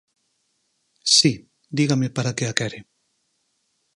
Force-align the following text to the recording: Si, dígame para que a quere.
Si, 1.17 1.31
dígame 1.77 2.07
para 2.15 2.35
que 2.37 2.45
a 2.51 2.53
quere. 2.59 2.79